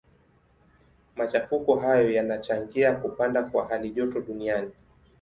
Machafuko 1.15 1.75
hayo 1.75 2.11
yanachangia 2.11 2.95
kupanda 2.95 3.43
kwa 3.43 3.67
halijoto 3.67 4.21
duniani. 4.21 4.71